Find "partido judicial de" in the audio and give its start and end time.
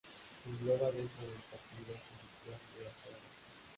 1.51-2.53